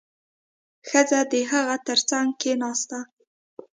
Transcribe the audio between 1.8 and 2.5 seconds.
تر څنګ